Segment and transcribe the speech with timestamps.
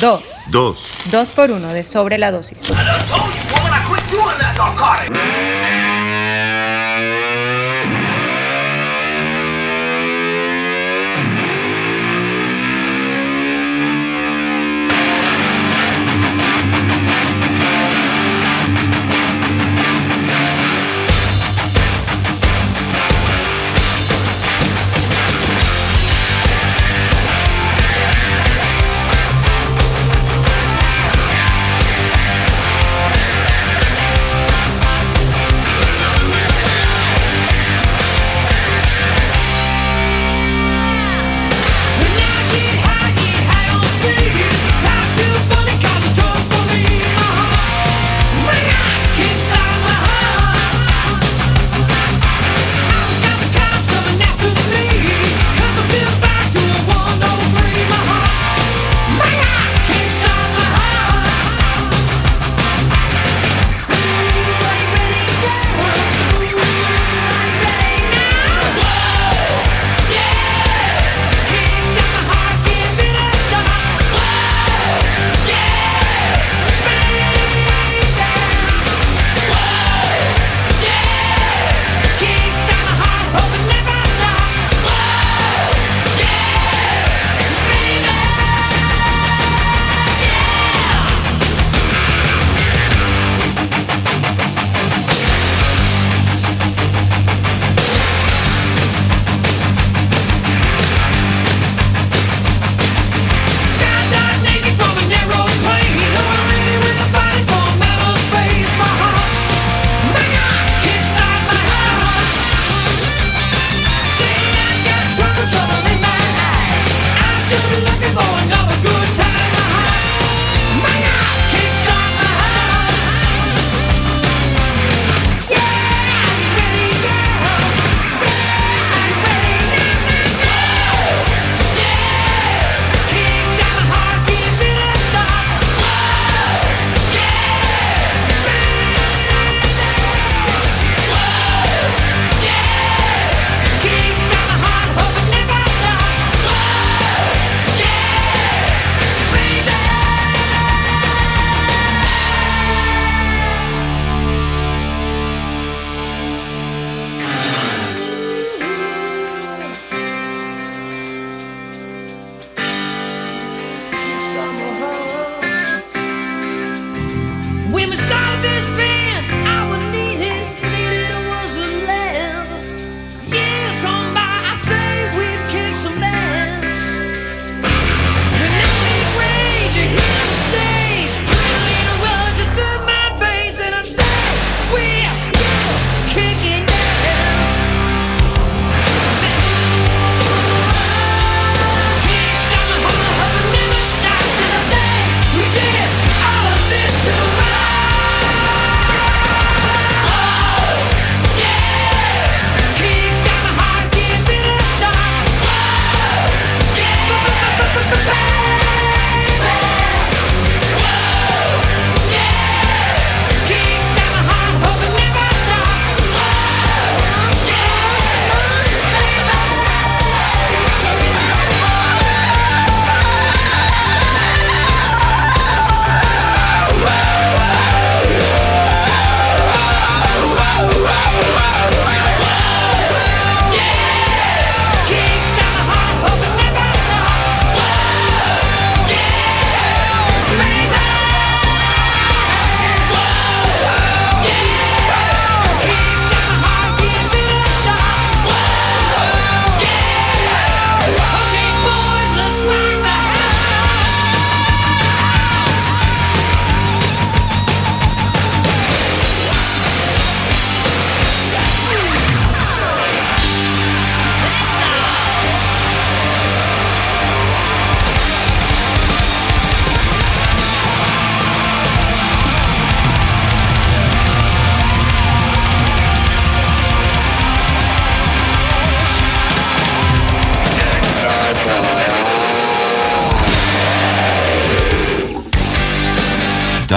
[0.00, 0.22] Dos.
[0.46, 0.90] Dos.
[1.10, 1.28] Dos.
[1.30, 2.58] Por uno de sobre la dosis.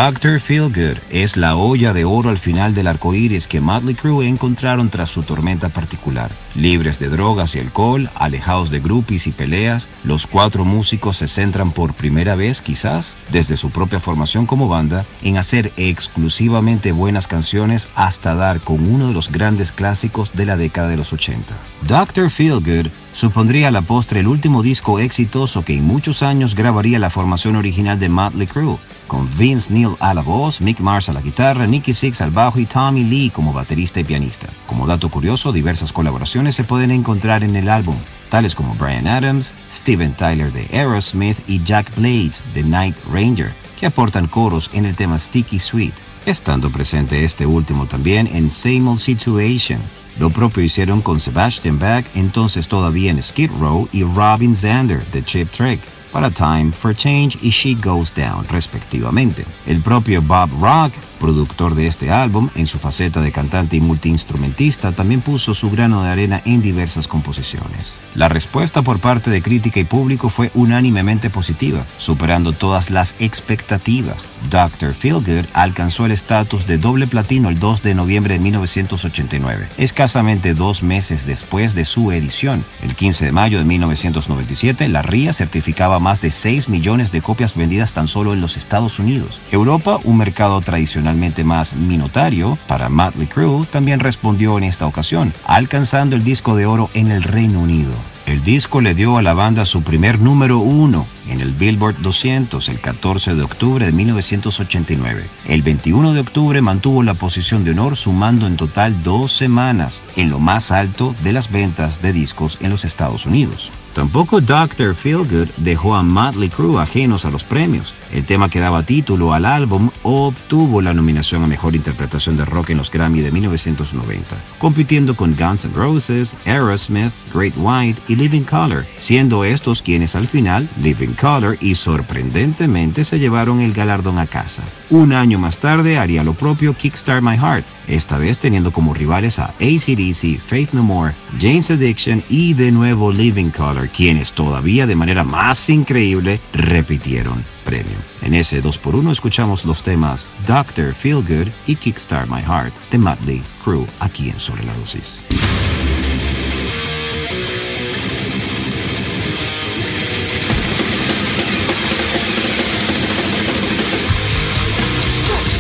[0.02, 0.40] Dr.
[0.40, 4.90] Feelgood es la olla de oro al final del arco iris que Motley Crue encontraron
[4.90, 6.32] tras su tormenta particular.
[6.56, 11.70] Libres de drogas y alcohol, alejados de groupies y peleas, los cuatro músicos se centran
[11.70, 17.88] por primera vez, quizás, desde su propia formación como banda, en hacer exclusivamente buenas canciones
[17.94, 21.54] hasta dar con uno de los grandes clásicos de la década de los 80.
[21.88, 22.32] Dr.
[22.32, 27.10] Feelgood supondría a la postre el último disco exitoso que en muchos años grabaría la
[27.10, 28.78] formación original de Motley Crue,
[29.08, 32.60] con Vince Neil a la voz, Mick Mars a la guitarra, Nicky Six al bajo
[32.60, 34.48] y Tommy Lee como baterista y pianista.
[34.68, 37.96] Como dato curioso, diversas colaboraciones se pueden encontrar en el álbum,
[38.30, 43.88] tales como Brian Adams, Steven Tyler de Aerosmith y Jack Blades de Night Ranger, que
[43.88, 45.94] aportan coros en el tema Sticky Sweet,
[46.26, 49.82] estando presente este último también en Same Old Situation.
[50.20, 55.24] Lo propio hicieron con Sebastian Bach, entonces todavía en Skid Row, y Robin Zander de
[55.24, 59.46] Chip Trick para Time for Change y She Goes Down, respectivamente.
[59.66, 64.92] El propio Bob Rock, productor de este álbum, en su faceta de cantante y multiinstrumentista,
[64.92, 67.94] también puso su grano de arena en diversas composiciones.
[68.16, 74.28] La respuesta por parte de crítica y público fue unánimemente positiva, superando todas las expectativas.
[74.50, 74.94] Dr.
[74.94, 80.84] Feelgood alcanzó el estatus de doble platino el 2 de noviembre de 1989, escasamente dos
[80.84, 82.66] meses después de su edición.
[82.82, 87.56] El 15 de mayo de 1997, la RIA certificaba más de 6 millones de copias
[87.56, 89.40] vendidas tan solo en los Estados Unidos.
[89.52, 96.16] Europa, un mercado tradicionalmente más minotario para Motley Crue, también respondió en esta ocasión, alcanzando
[96.16, 97.94] el disco de oro en el Reino Unido.
[98.26, 102.70] El disco le dio a la banda su primer número uno en el Billboard 200
[102.70, 105.26] el 14 de octubre de 1989.
[105.46, 110.30] El 21 de octubre mantuvo la posición de honor sumando en total dos semanas en
[110.30, 113.72] lo más alto de las ventas de discos en los Estados Unidos.
[113.94, 114.96] Tampoco Dr.
[114.96, 117.94] Feelgood dejó a Motley Crue ajenos a los premios.
[118.14, 122.70] El tema que daba título al álbum obtuvo la nominación a Mejor Interpretación de Rock
[122.70, 128.44] en los Grammy de 1990, compitiendo con Guns N' Roses, Aerosmith, Great White y Living
[128.44, 134.28] Color, siendo estos quienes al final, Living Color y sorprendentemente se llevaron el galardón a
[134.28, 134.64] casa.
[134.90, 139.40] Un año más tarde haría lo propio Kickstart My Heart, esta vez teniendo como rivales
[139.40, 144.96] a ACDC, Faith No More, Jane's Addiction y de nuevo Living Color, quienes todavía de
[144.96, 147.98] manera más increíble repitieron premio.
[148.22, 153.44] En ese 2x1 escuchamos los temas Doctor Feel Good y Kickstart My Heart de Motley
[153.64, 155.22] Crue aquí en Sobre la Dosis.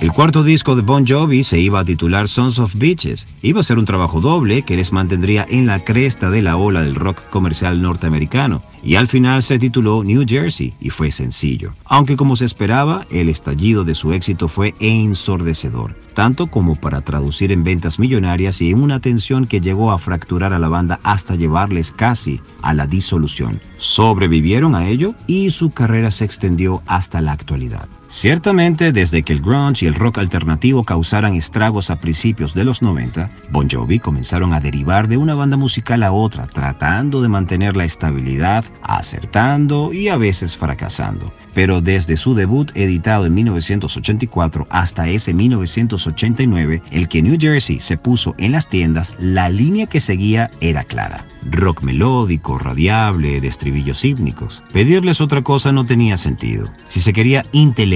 [0.00, 3.26] El cuarto disco de Bon Jovi se iba a titular Sons of Bitches.
[3.42, 6.82] Iba a ser un trabajo doble que les mantendría en la cresta de la ola
[6.82, 8.62] del rock comercial norteamericano.
[8.84, 11.72] Y al final se tituló New Jersey y fue sencillo.
[11.86, 17.50] Aunque como se esperaba, el estallido de su éxito fue ensordecedor, tanto como para traducir
[17.50, 21.34] en ventas millonarias y en una tensión que llegó a fracturar a la banda hasta
[21.34, 23.60] llevarles casi a la disolución.
[23.78, 27.88] Sobrevivieron a ello y su carrera se extendió hasta la actualidad.
[28.10, 32.80] Ciertamente, desde que el grunge y el rock alternativo causaran estragos a principios de los
[32.80, 37.76] 90, Bon Jovi comenzaron a derivar de una banda musical a otra, tratando de mantener
[37.76, 41.30] la estabilidad, acertando y a veces fracasando.
[41.52, 47.98] Pero desde su debut editado en 1984 hasta ese 1989, el que New Jersey se
[47.98, 51.26] puso en las tiendas, la línea que seguía era clara.
[51.50, 54.62] Rock melódico, radiable, de estribillos hípnicos.
[54.72, 56.70] Pedirles otra cosa no tenía sentido.
[56.86, 57.44] Si se quería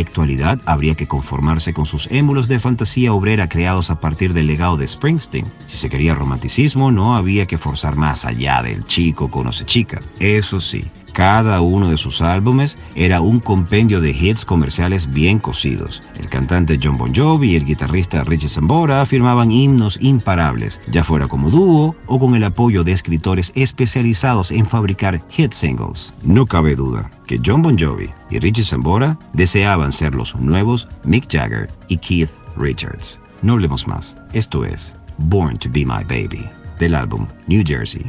[0.03, 4.77] intelectualidad, habría que conformarse con sus émulos de fantasía obrera creados a partir del legado
[4.77, 5.47] de Springsteen.
[5.67, 10.01] Si se quería romanticismo, no había que forzar más allá del chico conoce chica.
[10.19, 16.01] Eso sí, cada uno de sus álbumes era un compendio de hits comerciales bien cocidos.
[16.19, 21.29] El cantante John Bon Jovi y el guitarrista Richie Sambora afirmaban himnos imparables, ya fuera
[21.29, 26.13] como dúo o con el apoyo de escritores especializados en fabricar hit singles.
[26.25, 27.09] No cabe duda
[27.45, 33.21] John Bon Jovi y Richie Sambora deseaban ser los nuevos Mick Jagger y Keith Richards.
[33.43, 34.17] No hablemos más.
[34.33, 36.45] Esto es Born to Be My Baby
[36.79, 38.05] del álbum New Jersey.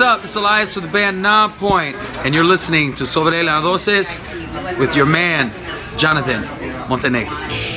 [0.00, 0.24] What's up?
[0.24, 4.96] It's Elias with the band Non Point, and you're listening to Sobre las Doces with
[4.96, 5.52] your man,
[5.98, 6.48] Jonathan
[6.88, 7.69] Montenegro.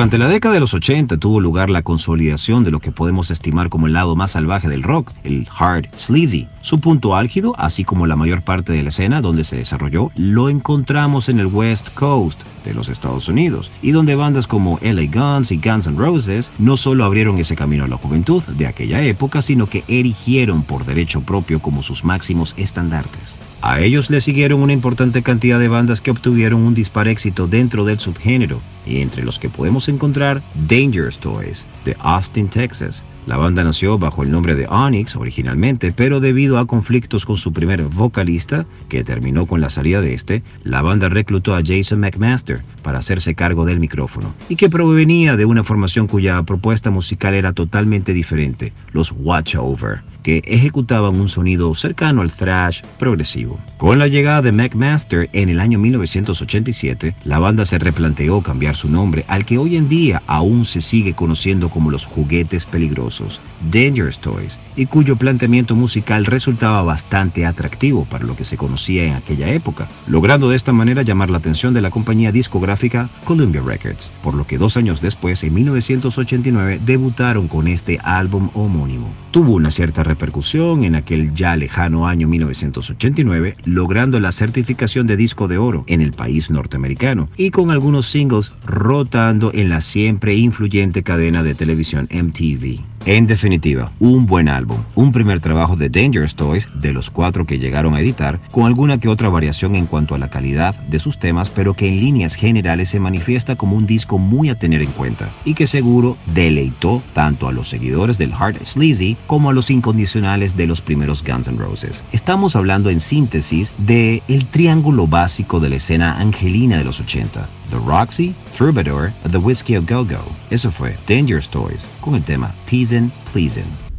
[0.00, 3.68] Durante la década de los 80 tuvo lugar la consolidación de lo que podemos estimar
[3.68, 6.48] como el lado más salvaje del rock, el hard sleazy.
[6.62, 10.48] Su punto álgido, así como la mayor parte de la escena donde se desarrolló, lo
[10.48, 15.52] encontramos en el West Coast de los Estados Unidos, y donde bandas como LA Guns
[15.52, 19.42] y Guns N' Roses no solo abrieron ese camino a la juventud de aquella época,
[19.42, 23.49] sino que erigieron por derecho propio como sus máximos estandartes.
[23.62, 27.84] A ellos le siguieron una importante cantidad de bandas que obtuvieron un dispar éxito dentro
[27.84, 33.62] del subgénero, y entre los que podemos encontrar Dangerous Toys, de Austin, Texas, la banda
[33.62, 38.64] nació bajo el nombre de Onyx originalmente, pero debido a conflictos con su primer vocalista,
[38.88, 43.34] que terminó con la salida de este, la banda reclutó a Jason McMaster para hacerse
[43.34, 48.72] cargo del micrófono, y que provenía de una formación cuya propuesta musical era totalmente diferente,
[48.92, 53.58] los Watch Over, que ejecutaban un sonido cercano al thrash progresivo.
[53.76, 58.90] Con la llegada de McMaster en el año 1987, la banda se replanteó cambiar su
[58.90, 64.18] nombre al que hoy en día aún se sigue conociendo como los juguetes peligrosos, Dangerous
[64.18, 69.50] Toys, y cuyo planteamiento musical resultaba bastante atractivo para lo que se conocía en aquella
[69.52, 74.34] época, logrando de esta manera llamar la atención de la compañía discográfica Columbia Records, por
[74.34, 79.10] lo que dos años después, en 1989, debutaron con este álbum homónimo.
[79.30, 85.46] Tuvo una cierta repercusión en aquel ya lejano año 1989, logrando la certificación de disco
[85.46, 91.04] de oro en el país norteamericano y con algunos singles rotando en la siempre influyente
[91.04, 92.89] cadena de televisión MTV.
[93.06, 97.58] En definitiva, un buen álbum, un primer trabajo de Dangerous Toys, de los cuatro que
[97.58, 101.18] llegaron a editar, con alguna que otra variación en cuanto a la calidad de sus
[101.18, 104.90] temas, pero que en líneas generales se manifiesta como un disco muy a tener en
[104.90, 109.70] cuenta y que seguro deleitó tanto a los seguidores del Hard Sleazy como a los
[109.70, 112.04] incondicionales de los primeros Guns N' Roses.
[112.12, 117.48] Estamos hablando en síntesis de el triángulo básico de la escena angelina de los 80.
[117.70, 120.24] The Roxy, Troubadour, The Whiskey of Go Go.
[120.50, 123.90] Eso fue Dangerous Toys con el tema Teasin' Pleasin'.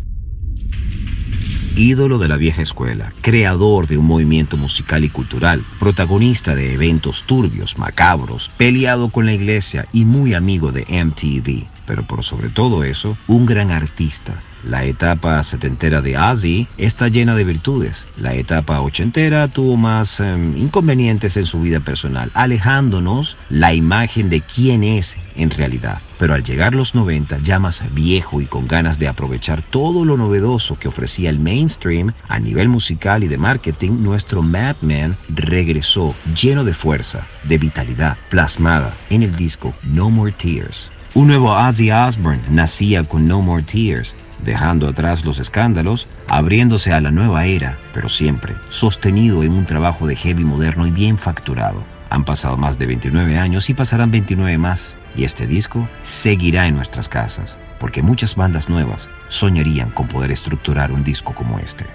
[1.77, 7.23] Ídolo de la vieja escuela, creador de un movimiento musical y cultural, protagonista de eventos
[7.23, 11.65] turbios, macabros, peleado con la iglesia y muy amigo de MTV.
[11.87, 17.35] Pero por sobre todo eso, un gran artista, la etapa setentera de Ozzy está llena
[17.35, 18.07] de virtudes.
[18.17, 24.41] La etapa ochentera tuvo más em, inconvenientes en su vida personal, alejándonos la imagen de
[24.41, 25.99] quién es en realidad.
[26.19, 30.17] Pero al llegar los 90, ya más viejo y con ganas de aprovechar todo lo
[30.17, 36.63] novedoso que ofrecía el mainstream a nivel musical y de marketing, nuestro Madman regresó lleno
[36.63, 40.91] de fuerza, de vitalidad, plasmada en el disco No More Tears.
[41.13, 47.01] Un nuevo Ozzy Osbourne nacía con No More Tears, dejando atrás los escándalos, abriéndose a
[47.01, 51.83] la nueva era, pero siempre sostenido en un trabajo de heavy moderno y bien facturado.
[52.09, 56.75] Han pasado más de 29 años y pasarán 29 más, y este disco seguirá en
[56.75, 61.85] nuestras casas, porque muchas bandas nuevas soñarían con poder estructurar un disco como este.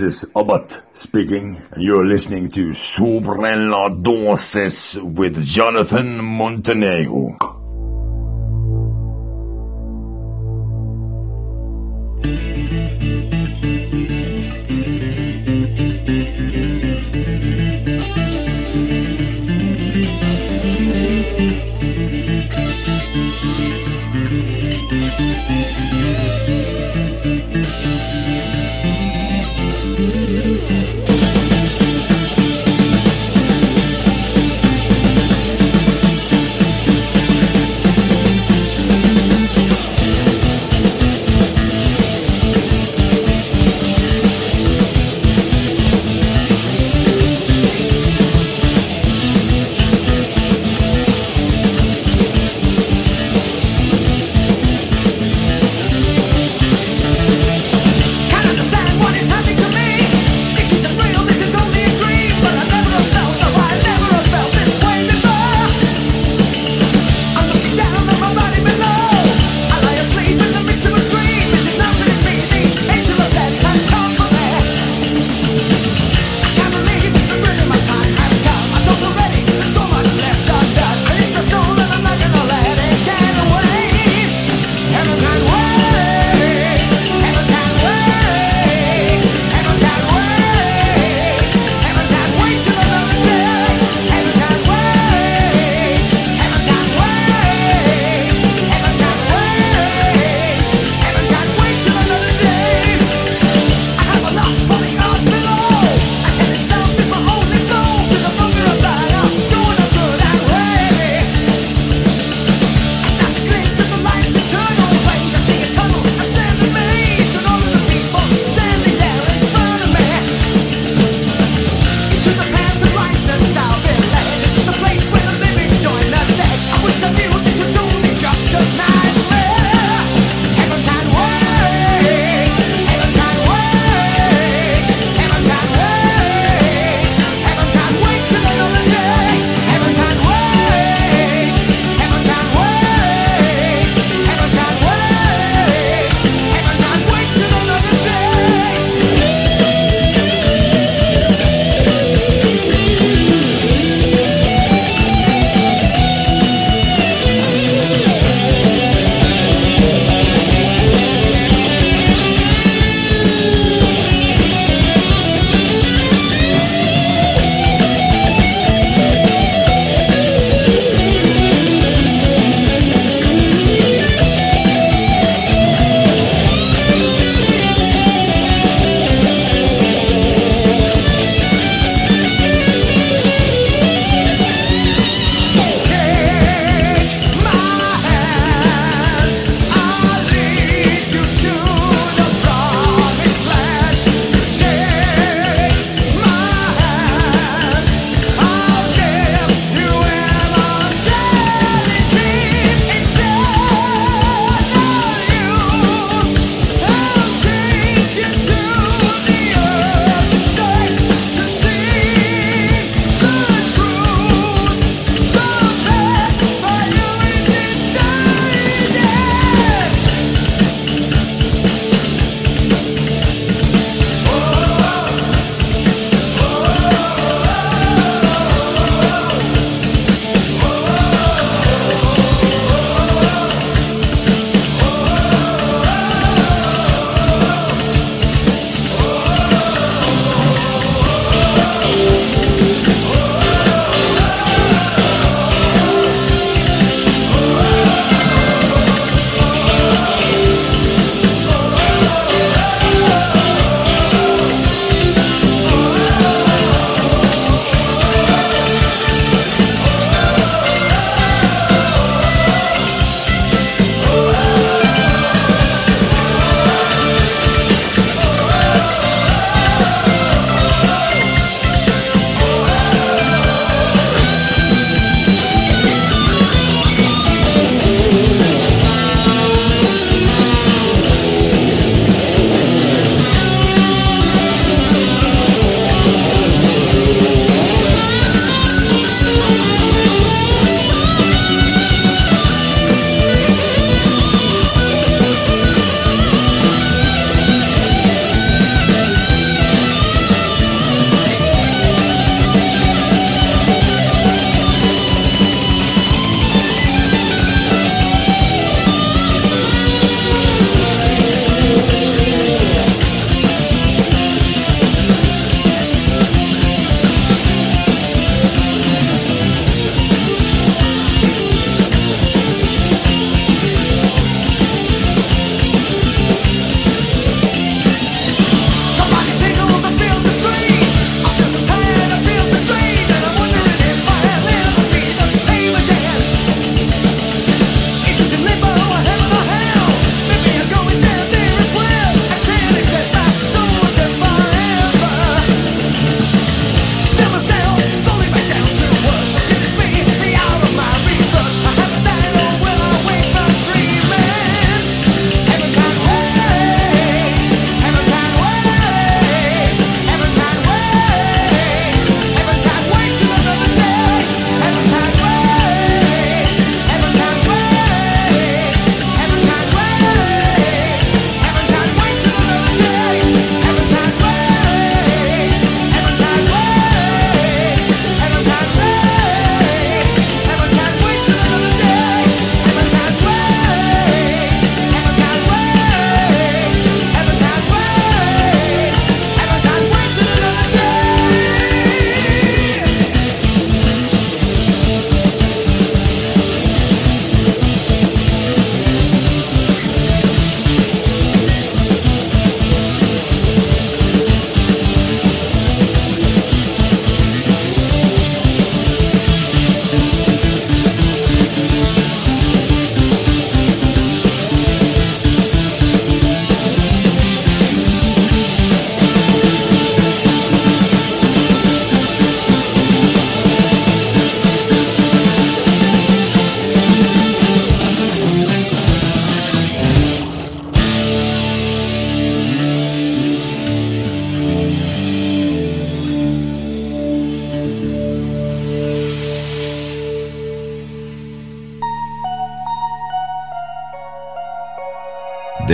[0.00, 7.49] This is Abbott speaking, and you're listening to Sobre la Dosis with Jonathan Montenegro.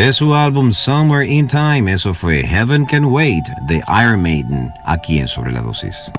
[0.06, 5.18] De su álbum Somewhere in Time, eso fue Heaven Can Wait de Iron Maiden, aquí
[5.18, 6.12] en Sobre la Dosis.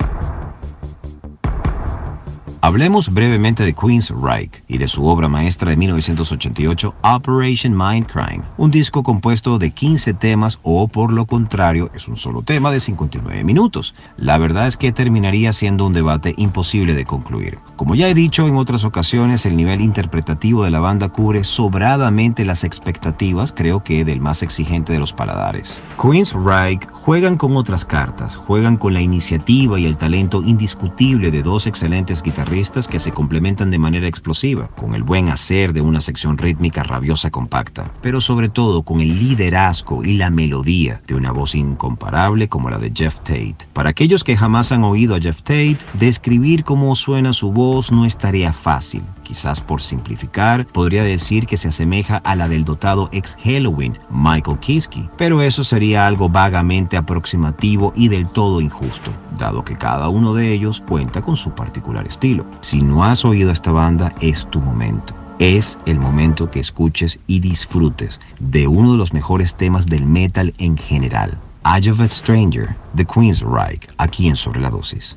[2.68, 8.70] Hablemos brevemente de Queen's Reich y de su obra maestra de 1988, Operation Mindcrime, un
[8.70, 13.42] disco compuesto de 15 temas o por lo contrario es un solo tema de 59
[13.42, 13.94] minutos.
[14.18, 17.58] La verdad es que terminaría siendo un debate imposible de concluir.
[17.76, 22.44] Como ya he dicho en otras ocasiones, el nivel interpretativo de la banda cubre sobradamente
[22.44, 25.80] las expectativas, creo que del más exigente de los paladares.
[25.98, 31.42] Queen's Reich juegan con otras cartas, juegan con la iniciativa y el talento indiscutible de
[31.42, 36.00] dos excelentes guitarristas que se complementan de manera explosiva, con el buen hacer de una
[36.00, 41.30] sección rítmica rabiosa compacta, pero sobre todo con el liderazgo y la melodía de una
[41.30, 43.58] voz incomparable como la de Jeff Tate.
[43.72, 48.04] Para aquellos que jamás han oído a Jeff Tate, describir cómo suena su voz no
[48.04, 49.02] es tarea fácil.
[49.22, 54.58] Quizás por simplificar, podría decir que se asemeja a la del dotado ex Halloween, Michael
[54.58, 60.34] Kiske, pero eso sería algo vagamente aproximativo y del todo injusto, dado que cada uno
[60.34, 62.46] de ellos cuenta con su particular estilo.
[62.60, 65.14] Si no has oído esta banda, es tu momento.
[65.38, 70.52] Es el momento que escuches y disfrutes de uno de los mejores temas del metal
[70.58, 71.38] en general.
[71.64, 75.14] Eye of a Stranger, The Queen's Reich, aquí en Sobre la Dosis.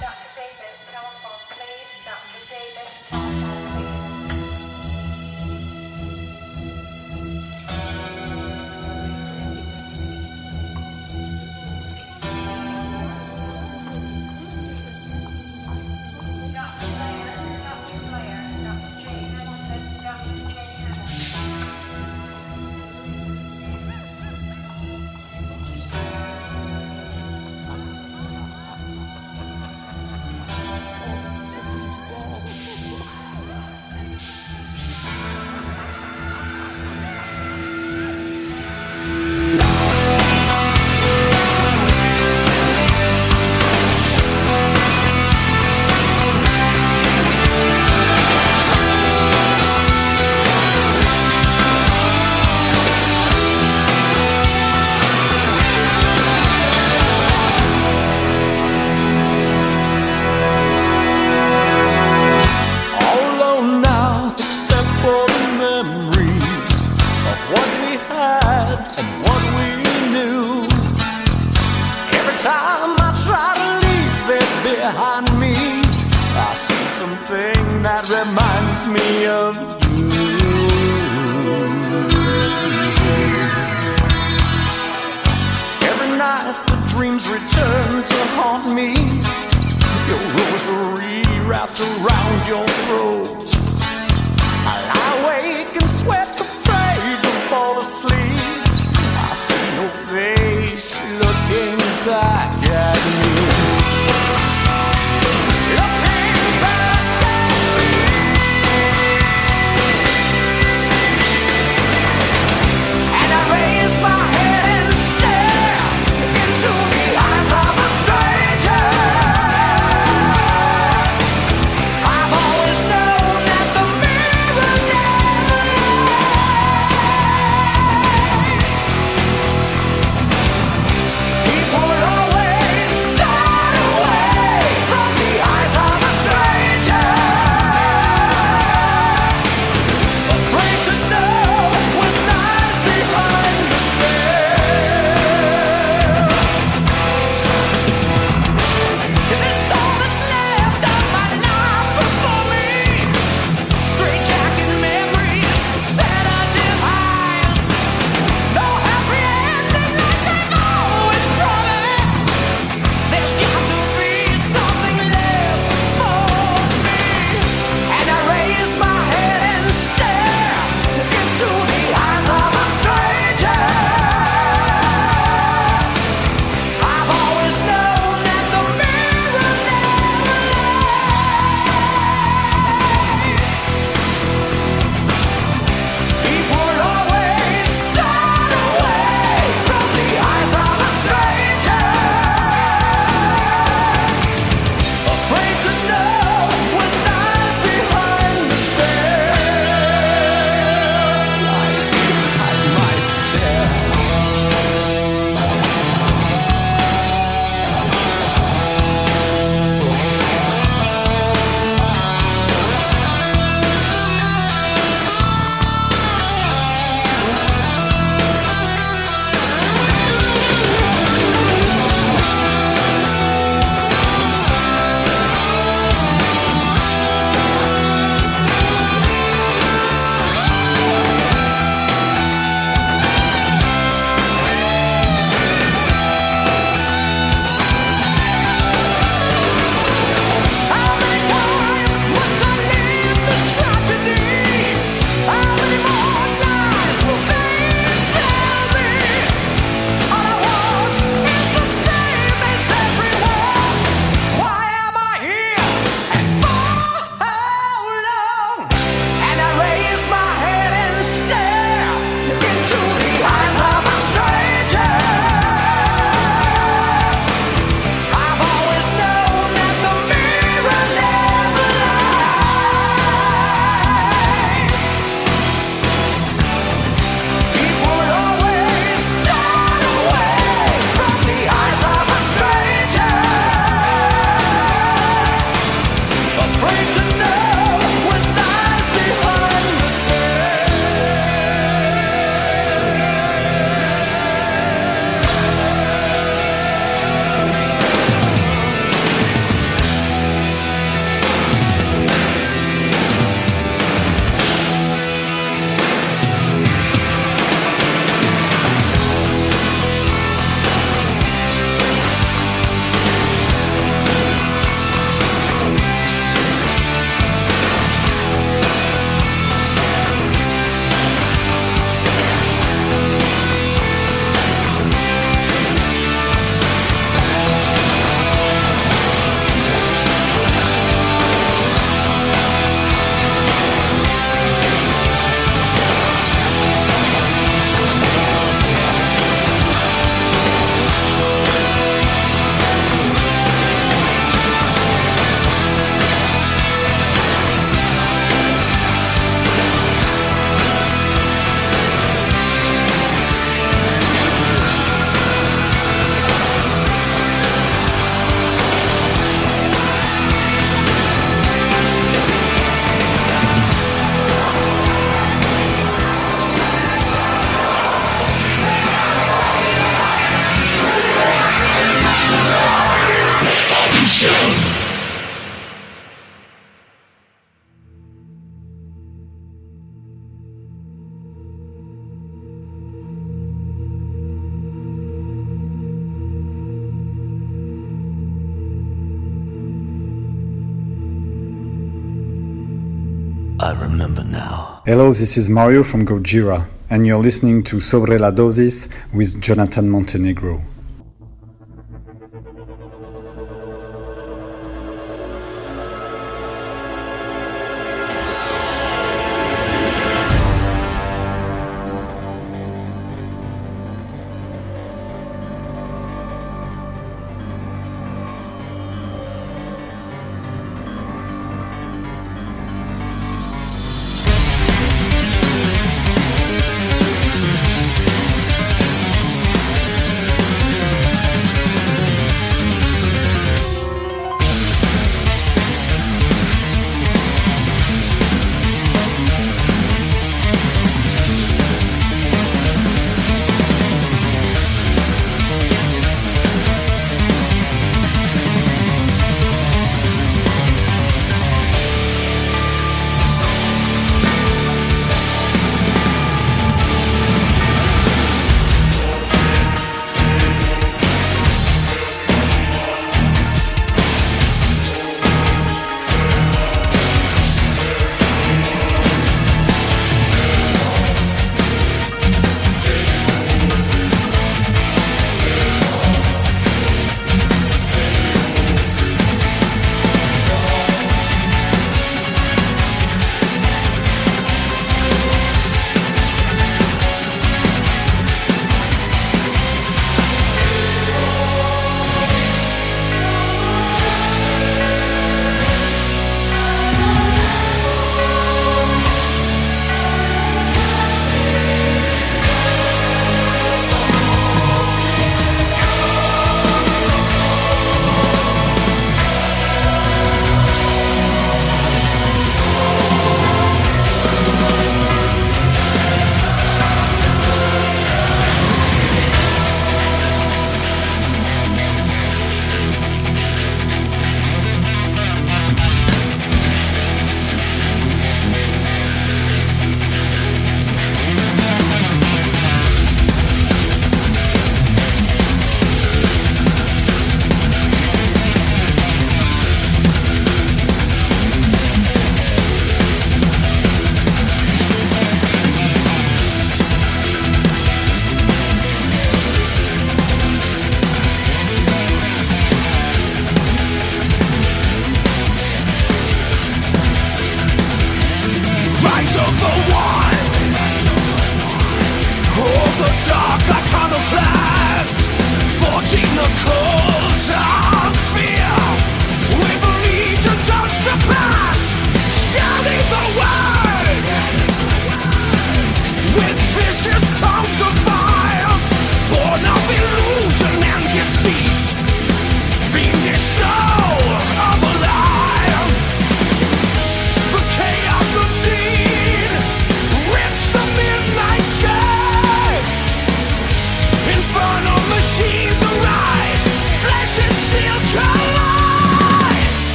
[393.71, 394.81] I remember now.
[394.85, 399.89] Hello, this is Mario from Gojira, and you're listening to Sobre la Dosis with Jonathan
[399.89, 400.61] Montenegro.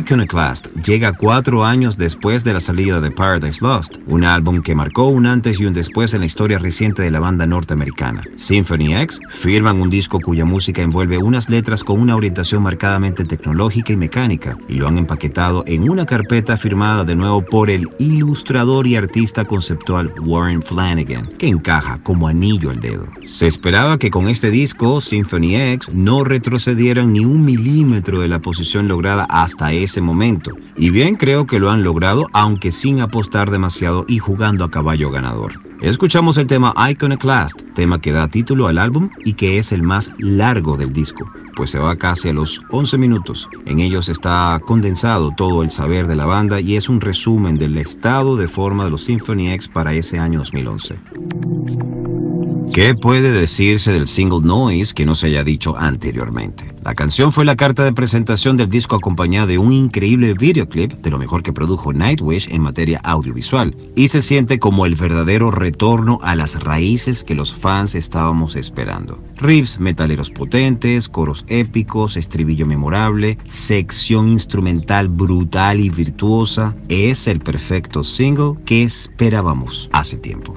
[0.00, 5.08] Iconoclast llega cuatro años después de la salida de Paradise Lost, un álbum que marcó
[5.08, 8.24] un antes y un después en la historia reciente de la banda norteamericana.
[8.36, 13.92] Symphony X firman un disco cuya música envuelve unas letras con una orientación marcadamente tecnológica
[13.92, 18.86] y mecánica, y lo han empaquetado en una carpeta firmada de nuevo por el ilustrador
[18.86, 23.04] y artista conceptual Warren Flanagan, que encaja como anillo al dedo.
[23.24, 28.38] Se esperaba que con este disco, Symphony X, no retrocedieran ni un milímetro de la
[28.38, 30.52] posición lograda hasta ese momento.
[30.76, 35.10] Y bien creo que lo han logrado, aunque sin apostar demasiado y jugando a caballo
[35.10, 35.54] ganador.
[35.80, 40.10] Escuchamos el tema Iconoclast, tema que da título al álbum y que es el más
[40.18, 41.24] largo del disco,
[41.56, 43.48] pues se va casi a los 11 minutos.
[43.64, 47.78] En ellos está condensado todo el saber de la banda y es un resumen del
[47.78, 52.29] estado de forma de los Symphony X para ese año 2011.
[52.72, 56.72] ¿Qué puede decirse del single Noise que no se haya dicho anteriormente?
[56.82, 61.10] La canción fue la carta de presentación del disco acompañada de un increíble videoclip de
[61.10, 66.20] lo mejor que produjo Nightwish en materia audiovisual y se siente como el verdadero retorno
[66.22, 69.20] a las raíces que los fans estábamos esperando.
[69.36, 78.04] Riffs metaleros potentes, coros épicos, estribillo memorable, sección instrumental brutal y virtuosa, es el perfecto
[78.04, 80.56] single que esperábamos hace tiempo.